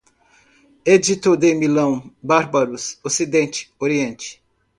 [0.83, 4.41] Édito de Milão, bárbaros, ocidente, oriente